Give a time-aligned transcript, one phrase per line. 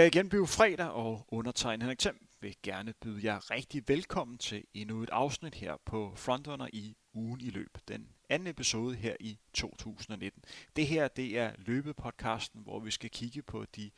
[0.00, 4.64] Er igen blevet fredag, og undertegnet Henrik Thiem vil gerne byde jer rigtig velkommen til
[4.74, 7.78] endnu et afsnit her på Frontrunner i ugen i løb.
[7.88, 10.44] Den anden episode her i 2019.
[10.76, 13.90] Det her det er løbepodcasten, hvor vi skal kigge på de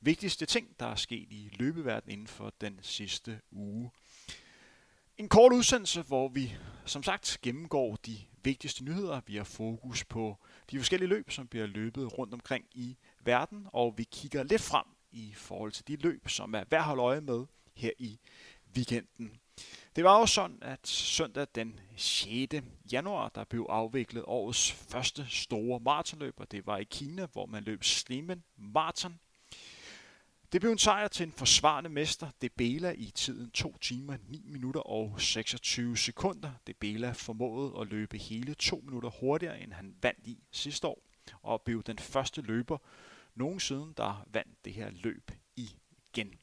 [0.00, 3.90] vigtigste ting, der er sket i løbeverdenen inden for den sidste uge.
[5.18, 9.20] En kort udsendelse, hvor vi som sagt gennemgår de vigtigste nyheder.
[9.26, 10.36] Vi har fokus på
[10.70, 14.84] de forskellige løb, som bliver løbet rundt omkring i verden, og vi kigger lidt frem
[15.12, 18.18] i forhold til de løb, som er værd at holde øje med her i
[18.76, 19.40] weekenden.
[19.96, 22.54] Det var jo sådan, at søndag den 6.
[22.92, 27.62] januar, der blev afviklet årets første store maratonløb, og det var i Kina, hvor man
[27.62, 29.18] løb Slimen Marathon.
[30.52, 34.80] Det blev en sejr til en forsvarende mester, Debela, i tiden 2 timer, 9 minutter
[34.80, 36.50] og 26 sekunder.
[36.66, 41.02] Debela formåede at løbe hele 2 minutter hurtigere, end han vandt i sidste år,
[41.42, 42.78] og blev den første løber
[43.34, 46.34] nogensinde, der vandt det her løb igen.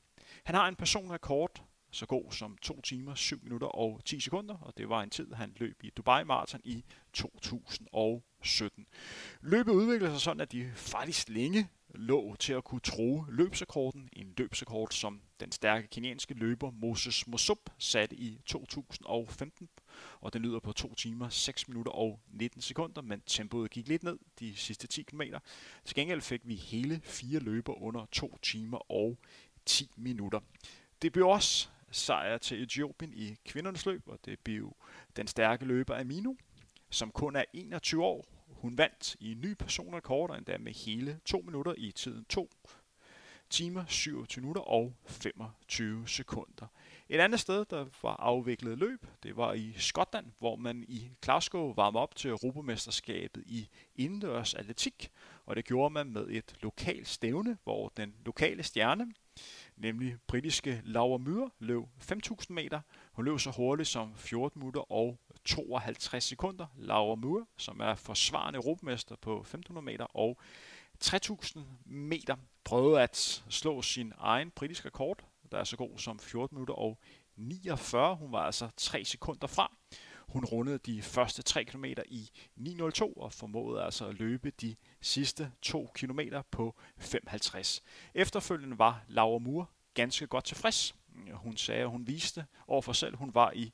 [0.43, 4.77] Han har en personrekord, så god som 2 timer, 7 minutter og 10 sekunder, og
[4.77, 8.85] det var en tid, han løb i Dubai Marathon i 2017.
[9.41, 14.09] Løbet udviklede sig sådan, at de faktisk længe lå til at kunne tro løbsrekorden.
[14.13, 19.69] En løbsrekord, som den stærke kenyanske løber Moses Mosup satte i 2015.
[20.21, 24.03] Og den lyder på 2 timer, 6 minutter og 19 sekunder, men tempoet gik lidt
[24.03, 25.21] ned de sidste 10 km.
[25.85, 29.17] Til gengæld fik vi hele fire løber under 2 timer og
[29.65, 30.39] 10 minutter.
[31.01, 34.75] Det blev også sejr til Etiopien i kvindernes løb, og det blev
[35.15, 36.33] den stærke løber Amino,
[36.89, 41.19] som kun er 21 år, hun vandt i en ny personrekord, og endda med hele
[41.25, 42.49] 2 minutter i tiden 2
[43.49, 46.67] timer, 27 minutter og 25 sekunder.
[47.09, 51.73] Et andet sted, der var afviklet løb, det var i Skotland, hvor man i Glasgow
[51.73, 55.11] varmede op til Europamesterskabet i indendørs atletik,
[55.45, 59.13] og det gjorde man med et lokalt stævne, hvor den lokale stjerne,
[59.75, 62.81] nemlig britiske Laura Myhr, løb 5.000 meter.
[63.11, 66.65] Hun løb så hurtigt som 14 minutter og 52 sekunder.
[66.77, 70.37] Laura Moore, som er forsvarende europamester på 1500 meter og
[70.99, 76.55] 3000 meter, prøvede at slå sin egen britiske rekord, der er så god som 14
[76.55, 76.99] minutter og
[77.35, 78.15] 49.
[78.15, 79.75] Hun var altså 3 sekunder fra.
[80.27, 85.51] Hun rundede de første 3 km i 9.02 og formåede altså at løbe de sidste
[85.61, 86.19] 2 km
[86.51, 87.81] på 5.50.
[88.13, 90.95] Efterfølgende var Laura Moore ganske godt tilfreds.
[91.33, 93.73] Hun sagde, at hun viste over for selv, hun var i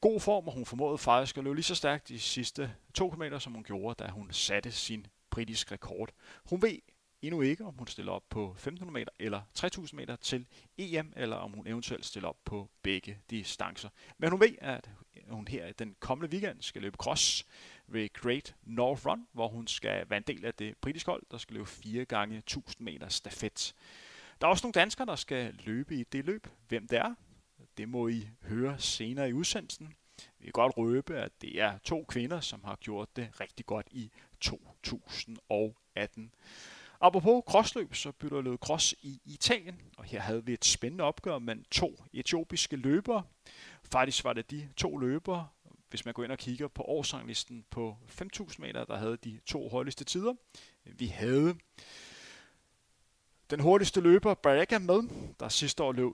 [0.00, 3.38] god form, og hun formåede faktisk at løbe lige så stærkt de sidste 2 km,
[3.38, 6.10] som hun gjorde, da hun satte sin britiske rekord.
[6.50, 6.78] Hun ved
[7.22, 10.46] endnu ikke, om hun stiller op på 1500 meter eller 3000 meter til
[10.78, 13.88] EM, eller om hun eventuelt stiller op på begge distancer.
[14.18, 14.90] Men hun ved, at
[15.28, 17.46] hun her den kommende weekend skal løbe cross
[17.86, 21.38] ved Great North Run, hvor hun skal være en del af det britiske hold, der
[21.38, 23.74] skal løbe 4 gange 1000 meter stafet.
[24.40, 26.46] Der er også nogle danskere, der skal løbe i det løb.
[26.68, 27.14] Hvem det er,
[27.78, 29.94] det må I høre senere i udsendelsen.
[30.38, 33.86] Vi kan godt røbe, at det er to kvinder, som har gjort det rigtig godt
[33.90, 36.34] i 2018.
[37.00, 41.04] Apropos krossløb, så bytter løb løbet cross i Italien, og her havde vi et spændende
[41.04, 43.22] opgør med to etiopiske løbere.
[43.84, 45.48] Faktisk var det de to løbere,
[45.90, 49.68] hvis man går ind og kigger på årsanglisten på 5.000 meter, der havde de to
[49.68, 50.34] hurtigste tider.
[50.84, 51.56] Vi havde
[53.50, 55.02] den hurtigste løber, Baraka, med,
[55.40, 56.12] der sidste år løb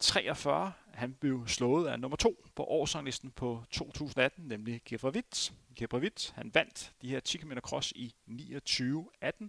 [0.00, 0.72] 43.
[0.94, 5.52] Han blev slået af nummer to på årsranglisten på 2018, nemlig Gebravit.
[5.76, 9.48] Gebravit, han vandt de her 10 km cross i 29.18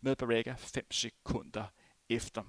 [0.00, 1.64] med Barrega 5 sekunder
[2.08, 2.42] efter.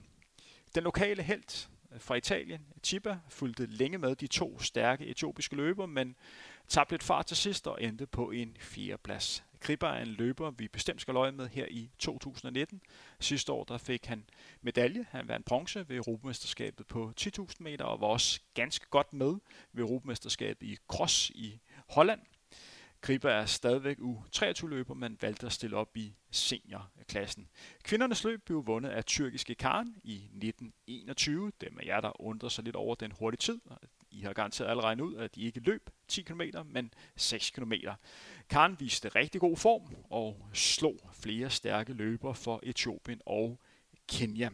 [0.75, 5.85] Den lokale held øh, fra Italien, Chiba, fulgte længe med de to stærke etiopiske løber,
[5.85, 6.15] men
[6.67, 9.43] tabte lidt fart til sidst og endte på en fjerdeplads.
[9.61, 12.81] Kriber er en løber, vi bestemt skal løje med her i 2019.
[13.19, 14.25] Sidste år der fik han
[14.61, 15.05] medalje.
[15.09, 19.35] Han vandt bronze ved Europamesterskabet på 10.000 meter og var også ganske godt med
[19.73, 21.59] ved Europamesterskabet i cross i
[21.89, 22.21] Holland.
[23.01, 27.47] Kriber er stadigvæk U23-løber, men valgte at stille op i seniorklassen.
[27.83, 31.51] Kvindernes løb blev vundet af tyrkiske Karen i 1921.
[31.61, 33.59] Dem af jer, der undrer sig lidt over den hurtige tid.
[34.11, 37.73] I har garanteret allerede ud, at de ikke løb 10 km, men 6 km.
[38.49, 43.59] Karen viste rigtig god form og slog flere stærke løber for Etiopien og
[44.07, 44.49] Kenya.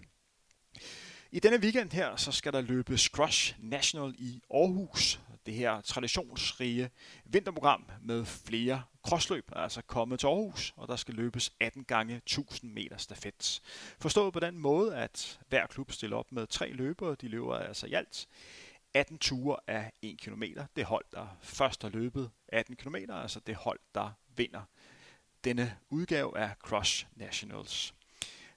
[1.31, 5.19] I denne weekend her, så skal der løbes Crush National i Aarhus.
[5.45, 6.89] Det her traditionsrige
[7.25, 12.15] vinterprogram med flere crossløb er altså kommet til Aarhus, og der skal løbes 18 gange
[12.15, 13.61] 1000 meter stafet.
[13.99, 17.15] Forstået på den måde, at hver klub stiller op med tre løbere.
[17.21, 18.27] De løber altså i alt
[18.93, 20.43] 18 ture af 1 km.
[20.75, 24.61] Det hold, der først har løbet 18 km, altså det hold, der vinder
[25.43, 27.93] denne udgave af Cross Nationals.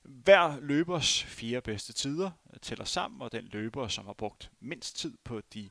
[0.03, 2.31] Hver løbers fire bedste tider
[2.63, 5.71] tæller sammen, og den løber, som har brugt mindst tid på de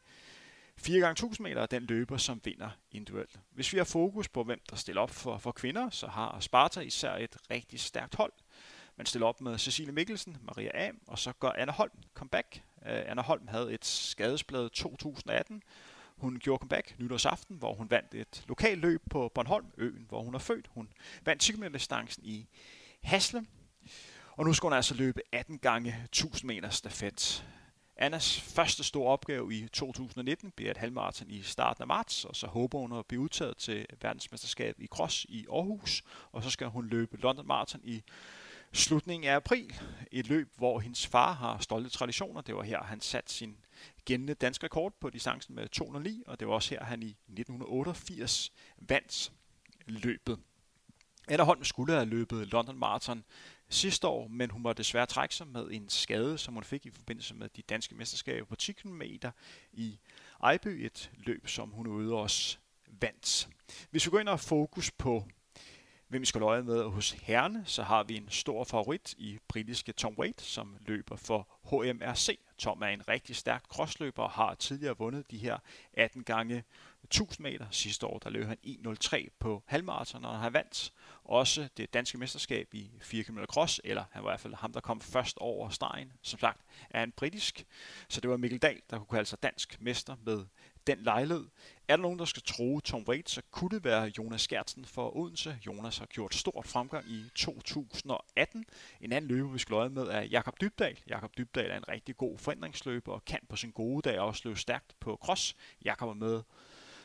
[0.77, 3.39] 4 gange 1000 meter er den løber, som vinder individuelt.
[3.51, 6.79] Hvis vi har fokus på, hvem der stiller op for, for kvinder, så har Sparta
[6.79, 8.33] især et rigtig stærkt hold.
[8.95, 12.61] Man stiller op med Cecilie Mikkelsen, Maria Am, og så går Anna Holm comeback.
[12.85, 15.63] Øh, Anna Holm havde et skadesblad 2018.
[16.17, 20.35] Hun gjorde comeback nytårsaften, hvor hun vandt et lokalt løb på Bornholm, øen, hvor hun
[20.35, 20.67] er født.
[20.67, 20.89] Hun
[21.25, 22.47] vandt 10 km distancen i
[23.01, 23.45] Hasle,
[24.31, 27.45] og nu skal hun altså løbe 18 gange 1000 meter stafet.
[27.97, 32.47] Annas første store opgave i 2019 bliver et halvmarathon i starten af marts, og så
[32.47, 36.87] håber hun at blive udtaget til verdensmesterskab i cross i Aarhus, og så skal hun
[36.87, 38.03] løbe London Marathon i
[38.73, 39.81] slutningen af april.
[40.11, 42.41] Et løb, hvor hendes far har stolte traditioner.
[42.41, 43.57] Det var her, han satte sin
[44.05, 48.51] gældende dansk rekord på distancen med 209, og det var også her, han i 1988
[48.77, 49.31] vandt
[49.85, 50.39] løbet.
[51.27, 53.23] Anna Holm skulle have løbet London Marathon
[53.69, 56.91] sidste år, men hun var desværre trække sig med en skade, som hun fik i
[56.91, 59.01] forbindelse med de danske mesterskaber på 10 km
[59.71, 59.99] i
[60.43, 62.57] Ejby, et løb, som hun ude også
[62.87, 63.49] vandt.
[63.89, 65.25] Hvis vi går ind og fokus på
[66.09, 69.91] hvem vi skal løje med hos herrene, så har vi en stor favorit i britiske
[69.91, 72.39] Tom Wade, som løber for HMRC.
[72.57, 75.57] Tom er en rigtig stærk crossløber og har tidligere vundet de her
[75.93, 76.63] 18 gange
[77.03, 77.65] 1000 meter.
[77.71, 82.17] Sidste år der løb han 1.03 på halvmarathon, og han har vandt også det danske
[82.17, 85.37] mesterskab i 4 km cross, eller han var i hvert fald ham, der kom først
[85.37, 86.11] over stregen.
[86.21, 87.65] Som sagt er han britisk,
[88.07, 90.45] så det var Mikkel Dahl, der kunne kalde sig dansk mester med
[90.89, 91.45] den lejlighed.
[91.87, 95.17] Er der nogen, der skal tro Tom Waits, så kunne det være Jonas Gertsen for
[95.17, 95.57] Odense.
[95.65, 98.65] Jonas har gjort stort fremgang i 2018.
[99.01, 100.99] En anden løber, vi skal øje med, er Jakob Dybdal.
[101.07, 104.59] Jakob Dybdal er en rigtig god forandringsløber og kan på sin gode dag også løbe
[104.59, 105.55] stærkt på cross.
[105.85, 106.41] Jakob er med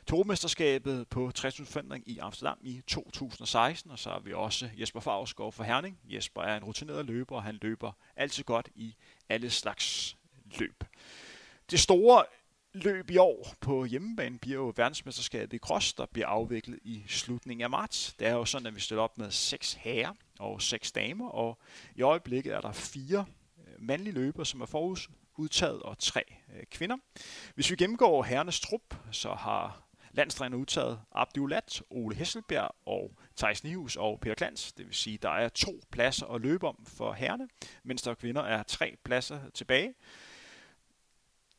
[0.06, 5.52] Tormesterskabet på 60 forandring i Amsterdam i 2016, og så har vi også Jesper Favsgaard
[5.52, 5.98] for Herning.
[6.04, 8.94] Jesper er en rutineret løber, og han løber altid godt i
[9.28, 10.16] alle slags
[10.58, 10.84] løb.
[11.70, 12.24] Det store
[12.74, 17.62] løb i år på hjemmebane bliver jo verdensmesterskabet i cross, der bliver afviklet i slutningen
[17.62, 18.14] af marts.
[18.18, 21.58] Det er jo sådan, at vi stiller op med seks herrer og seks damer, og
[21.94, 23.24] i øjeblikket er der fire
[23.58, 26.22] øh, mandlige løbere, som er forudtaget, og tre
[26.56, 26.96] øh, kvinder.
[27.54, 29.80] Hvis vi gennemgår herrenes trup, så har
[30.12, 34.72] landstræner udtaget Abdulat, Ole Hesselbjerg og Thijs Nihus og Peter Klans.
[34.72, 37.48] Det vil sige, der er to pladser at løbe om for herrene,
[37.82, 39.94] mens der kvinder er tre pladser tilbage.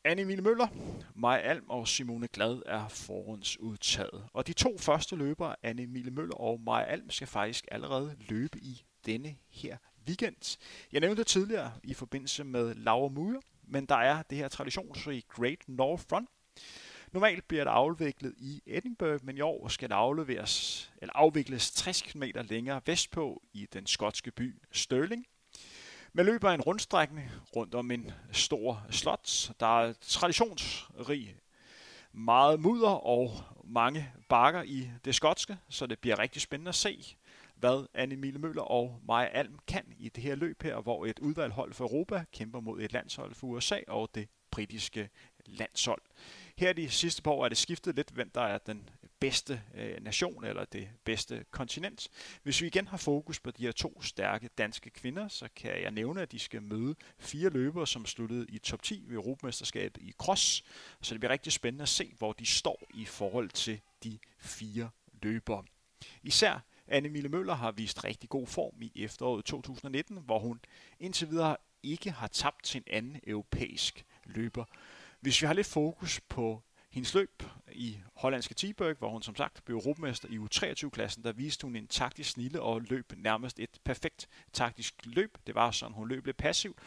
[0.05, 0.67] Anne Mille Møller,
[1.15, 4.23] Maja Alm og Simone Glad er forhåndsudtaget.
[4.33, 8.59] Og de to første løbere, Anne Mille Møller og Maja Alm, skal faktisk allerede løbe
[8.59, 10.57] i denne her weekend.
[10.91, 15.23] Jeg nævnte det tidligere i forbindelse med Laura Muir, men der er det her traditionsrige
[15.29, 16.29] Great North Front.
[17.11, 22.01] Normalt bliver det afviklet i Edinburgh, men i år skal det afleveres, eller afvikles 60
[22.01, 25.25] km længere vestpå i den skotske by Stirling.
[26.17, 29.51] Man løber en rundstrækning rundt om en stor slot.
[29.59, 31.35] Der er traditionsrig
[32.11, 33.31] meget mudder og
[33.63, 37.15] mange bakker i det skotske, så det bliver rigtig spændende at se,
[37.55, 41.19] hvad Anne Mille Møller og Maja Alm kan i det her løb her, hvor et
[41.19, 45.09] udvalghold for Europa kæmper mod et landshold for USA og det britiske
[45.45, 46.01] landshold.
[46.57, 48.89] Her de sidste par år er det skiftet lidt, hvem der er den
[49.25, 52.09] bedste øh, nation eller det bedste kontinent.
[52.43, 55.91] Hvis vi igen har fokus på de her to stærke danske kvinder, så kan jeg
[55.91, 60.13] nævne, at de skal møde fire løbere, som sluttede i top 10 ved Europamesterskabet i
[60.17, 60.63] cross.
[61.01, 64.89] Så det bliver rigtig spændende at se, hvor de står i forhold til de fire
[65.21, 65.63] løbere.
[66.23, 70.59] Især Anne Mille Møller har vist rigtig god form i efteråret 2019, hvor hun
[70.99, 74.65] indtil videre ikke har tabt til en anden europæisk løber.
[75.19, 77.43] Hvis vi har lidt fokus på hendes løb
[77.75, 81.87] i hollandske Tiberg, hvor hun som sagt blev europamester i U23-klassen, der viste hun en
[81.87, 85.37] taktisk snille og løb nærmest et perfekt taktisk løb.
[85.47, 86.77] Det var sådan, hun løb lidt passivt,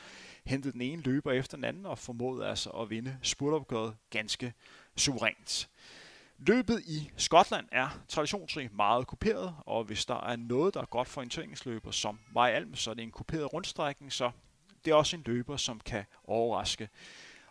[0.45, 4.52] hentede den ene løber efter den anden og formåede altså at vinde spurtopgøret ganske
[4.97, 5.68] suverænt.
[6.38, 11.09] Løbet i Skotland er traditionsrigt meget kuperet, og hvis der er noget, der er godt
[11.09, 14.30] for en orienteringsløber som Maja Alm, så er det en kuperet rundstrækning, så
[14.85, 16.88] det er også en løber, som kan overraske.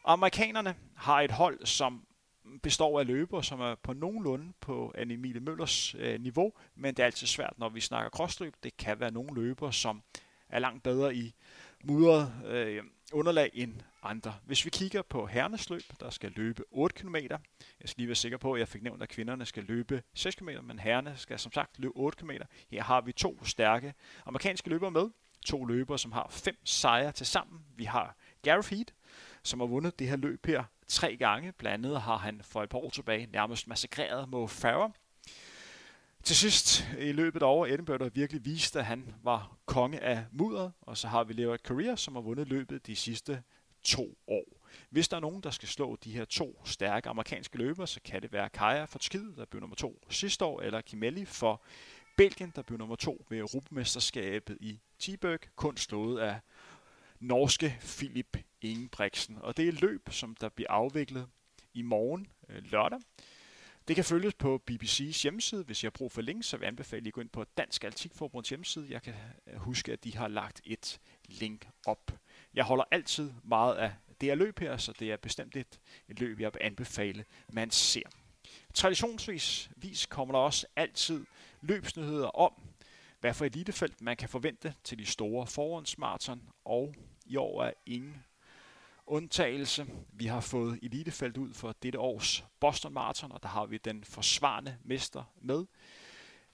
[0.06, 2.07] Amerikanerne har et hold, som
[2.64, 7.06] består af løbere, som er på nogenlunde på Anne Møllers øh, niveau, men det er
[7.06, 8.54] altid svært, når vi snakker krossløb.
[8.64, 10.02] Det kan være nogle løbere, som
[10.50, 11.36] er langt bedre i
[11.84, 13.74] mudret øh, underlag end
[14.04, 14.36] andre.
[14.46, 17.16] Hvis vi kigger på herrenes løb, der skal løbe 8 km.
[17.16, 17.40] Jeg
[17.86, 20.50] skal lige være sikker på, at jeg fik nævnt, at kvinderne skal løbe 6 km,
[20.64, 22.32] men herrene skal som sagt løbe 8 km.
[22.72, 23.94] Her har vi to stærke
[24.26, 25.10] amerikanske løbere med.
[25.46, 27.60] To løbere, som har fem sejre til sammen.
[27.76, 28.94] Vi har Gareth Heat,
[29.44, 31.52] som har vundet det her løb her tre gange.
[31.52, 34.90] Blandt andet har han for et par år tilbage nærmest massakreret Mo Farah.
[36.24, 40.72] Til sidst i løbet over Edinburgh, der virkelig viste, at han var konge af mudder,
[40.82, 43.44] og så har vi Leo Career, som har vundet løbet de sidste
[43.84, 44.44] to år.
[44.90, 48.22] Hvis der er nogen, der skal slå de her to stærke amerikanske løbere, så kan
[48.22, 51.62] det være Kaja for Tskid, der blev nummer to sidste år, eller Kimeli for
[52.18, 56.40] Belgien, der blev nummer to ved Europamesterskabet i Tiburg, kun slået af
[57.20, 59.38] norske Philip Ingebrigtsen.
[59.42, 61.28] Og det er et løb, som der bliver afviklet
[61.74, 63.00] i morgen øh, lørdag.
[63.88, 65.64] Det kan følges på BBC's hjemmeside.
[65.64, 67.44] Hvis jeg har brug for links, så vil jeg anbefale, at I går ind på
[67.58, 68.88] Dansk Atletikforbunds hjemmeside.
[68.90, 69.14] Jeg kan
[69.48, 72.12] øh, huske, at de har lagt et link op.
[72.54, 76.20] Jeg holder altid meget af det her løb her, så det er bestemt et, et
[76.20, 78.02] løb, jeg vil anbefale, man ser.
[78.74, 81.26] Traditionsvis vis kommer der også altid
[81.62, 82.54] løbsnyheder om,
[83.20, 86.96] hvad for elitefelt man kan forvente til de store forhåndsmarathon, og
[87.26, 88.24] i år er ingen
[89.08, 89.86] undtagelse.
[90.14, 94.04] Vi har fået elitefelt ud for dette års Boston Marathon, og der har vi den
[94.04, 95.66] forsvarende mester med,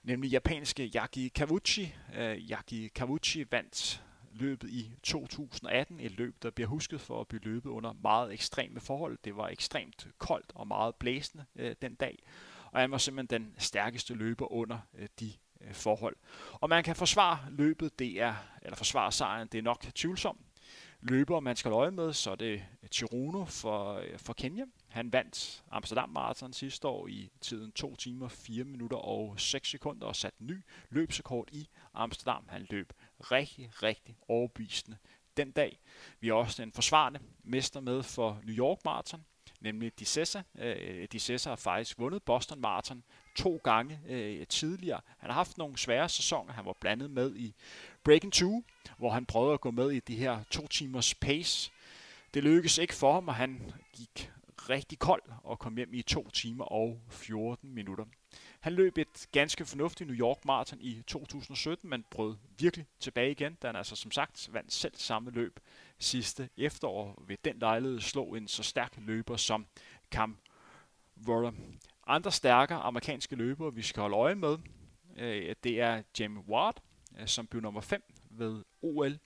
[0.02, 1.94] nemlig japanske Yaki Kawuchi.
[2.08, 7.28] Uh, øh, Yaki Kawuchi vandt løbet i 2018, et løb, der bliver husket for at
[7.28, 9.18] blive løbet under meget ekstreme forhold.
[9.24, 12.18] Det var ekstremt koldt og meget blæsende øh, den dag,
[12.72, 15.32] og han var simpelthen den stærkeste løber under øh, de
[15.68, 16.16] Øh, forhold.
[16.52, 20.40] Og man kan forsvare løbet, det er, eller forsvare sejren, det er nok tvivlsomt
[21.04, 24.64] løber, man skal øje med, så er det øh, Chiruno for, øh, for Kenya.
[24.88, 30.06] Han vandt Amsterdam Marathon sidste år i tiden 2 timer, 4 minutter og 6 sekunder
[30.06, 32.44] og satte ny løbsrekord i Amsterdam.
[32.48, 34.96] Han løb rigtig, rigtig overbevisende
[35.36, 35.80] den dag.
[36.20, 39.24] Vi har også den forsvarende mester med for New York Marathon,
[39.64, 40.42] nemlig Dissessa.
[40.58, 43.04] Øh, Dissessa har faktisk vundet Boston Marathon
[43.36, 45.00] to gange øh, tidligere.
[45.18, 46.52] Han har haft nogle svære sæsoner.
[46.52, 47.54] Han var blandet med i
[48.04, 48.64] Breaking 2,
[48.98, 51.70] hvor han prøvede at gå med i de her to timers pace.
[52.34, 54.30] Det lykkedes ikke for ham, og han gik
[54.70, 58.04] rigtig kold og kom hjem i 2 timer og 14 minutter.
[58.64, 63.58] Han løb et ganske fornuftigt New York Marathon i 2017, men brød virkelig tilbage igen,
[63.62, 65.60] da han altså som sagt vandt selv samme løb
[65.98, 69.66] sidste efterår ved den lejlighed slå en så stærk løber som
[70.10, 70.36] Cam
[71.28, 71.52] Waller.
[72.06, 74.58] Andre stærkere amerikanske løbere, vi skal holde øje med,
[75.16, 76.82] øh, det er Jamie Ward,
[77.20, 79.18] øh, som blev nummer 5 ved OL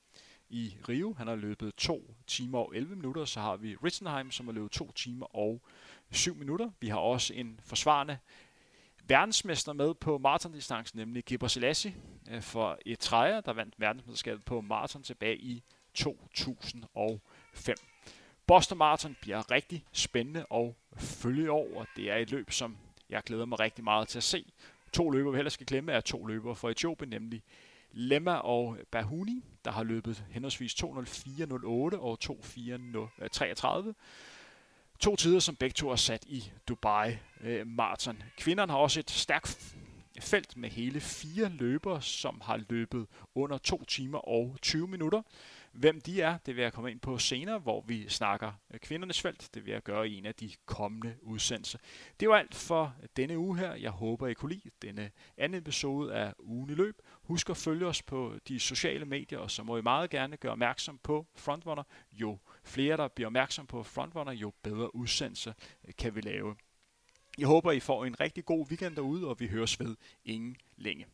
[0.49, 1.14] i Rio.
[1.18, 3.25] Han har løbet 2 timer og 11 minutter.
[3.25, 5.62] Så har vi Ritzenheim, som har løbet 2 timer og
[6.11, 6.71] 7 minutter.
[6.80, 8.18] Vi har også en forsvarende
[9.09, 11.95] verdensmester med på maratondistancen, nemlig Gibber Selassie
[12.31, 15.62] øh, for Eritrea, der vandt verdensmesterskabet på maraton tilbage i
[15.95, 17.77] 2005.
[18.47, 21.85] Boston Marathon bliver rigtig spændende at følge over.
[21.97, 22.77] Det er et løb, som
[23.11, 24.53] jeg glæder mig rigtig meget til at se.
[24.93, 27.43] To løbere, vi heller skal glemme, er to løbere fra Etiopien, nemlig
[27.93, 31.67] Lemma og Bahuni, der har løbet henholdsvis 2.04.08
[31.99, 33.93] og 2.04.33.
[35.00, 38.23] To tider, som begge to er sat i Dubai øh, Marathon.
[38.38, 39.76] Kvinderne har også et stærkt
[40.21, 45.23] felt med hele fire løbere, som har løbet under 2 timer og 20 minutter.
[45.73, 49.21] Hvem de er, det vil jeg komme ind på senere, hvor vi snakker øh, kvindernes
[49.21, 49.50] felt.
[49.55, 51.78] Det vil jeg gøre i en af de kommende udsendelser.
[52.21, 53.75] Det var alt for denne uge her.
[53.75, 57.02] Jeg håber, I kunne lide denne anden episode af Ugen i løb.
[57.23, 60.52] Husk at følge os på de sociale medier, og så må I meget gerne gøre
[60.52, 61.83] opmærksom på Frontrunner.
[62.12, 62.38] Jo
[62.69, 65.55] flere, der bliver opmærksom på Frontrunner, jo bedre udsendelse
[65.89, 66.57] øh, kan vi lave.
[67.39, 71.07] Jeg håber, I får en rigtig god weekend derude, og vi høres ved ingen længe.